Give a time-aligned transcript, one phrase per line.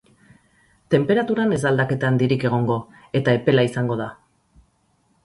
[0.93, 2.79] Tenperaturan ez da aldaketa handirik egongo,
[3.21, 4.09] eta epela izango da.